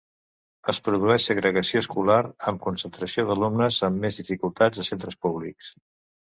Es 0.71 0.77
produeix 0.85 1.27
segregació 1.31 1.81
escolar, 1.83 2.17
amb 2.53 2.63
concentració 2.69 3.27
d’alumnes 3.29 3.79
amb 3.89 4.03
més 4.07 4.19
dificultats 4.23 4.83
a 4.85 4.89
centres 4.91 5.21
públics. 5.29 5.71